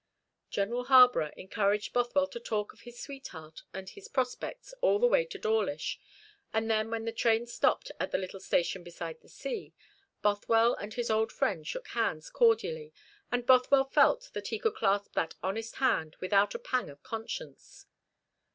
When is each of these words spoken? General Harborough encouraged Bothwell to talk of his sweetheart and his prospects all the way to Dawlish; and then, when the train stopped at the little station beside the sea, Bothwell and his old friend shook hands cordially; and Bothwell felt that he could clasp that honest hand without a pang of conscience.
General 0.49 0.85
Harborough 0.85 1.29
encouraged 1.37 1.93
Bothwell 1.93 2.25
to 2.29 2.39
talk 2.39 2.73
of 2.73 2.79
his 2.81 2.99
sweetheart 2.99 3.61
and 3.71 3.87
his 3.87 4.07
prospects 4.07 4.73
all 4.81 4.97
the 4.97 5.05
way 5.05 5.23
to 5.25 5.37
Dawlish; 5.37 5.99
and 6.51 6.71
then, 6.71 6.89
when 6.89 7.05
the 7.05 7.11
train 7.11 7.45
stopped 7.45 7.91
at 7.99 8.09
the 8.09 8.17
little 8.17 8.39
station 8.39 8.81
beside 8.83 9.21
the 9.21 9.29
sea, 9.29 9.75
Bothwell 10.23 10.73
and 10.73 10.91
his 10.95 11.11
old 11.11 11.31
friend 11.31 11.67
shook 11.67 11.89
hands 11.89 12.31
cordially; 12.31 12.91
and 13.31 13.45
Bothwell 13.45 13.83
felt 13.85 14.31
that 14.33 14.47
he 14.47 14.57
could 14.57 14.73
clasp 14.73 15.13
that 15.13 15.35
honest 15.43 15.75
hand 15.75 16.15
without 16.19 16.55
a 16.55 16.57
pang 16.57 16.89
of 16.89 17.03
conscience. 17.03 17.85